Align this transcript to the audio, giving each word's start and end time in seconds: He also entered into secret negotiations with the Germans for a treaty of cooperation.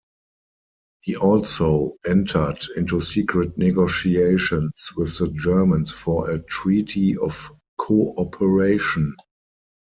He 1.01 1.15
also 1.15 1.95
entered 2.07 2.65
into 2.75 2.99
secret 3.01 3.55
negotiations 3.55 4.91
with 4.97 5.19
the 5.19 5.27
Germans 5.27 5.91
for 5.91 6.31
a 6.31 6.39
treaty 6.41 7.15
of 7.17 7.51
cooperation. 7.77 9.15